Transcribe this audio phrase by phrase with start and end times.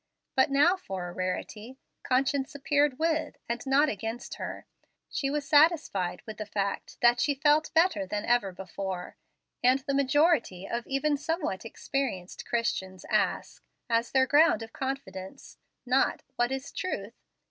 [0.35, 4.65] But now, for a rarity, conscience appeared with, and not against her.
[5.11, 9.15] She was satisfied with the fact that she felt better than ever before;
[9.63, 16.23] and the majority of even somewhat experienced Christians ask, as their ground of confidence, not
[16.35, 17.13] "What is truth?"